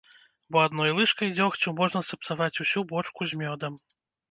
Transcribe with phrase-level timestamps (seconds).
[0.53, 3.81] Бо адной лыжкай дзёгцю можна сапсаваць усю бочку з мёдам.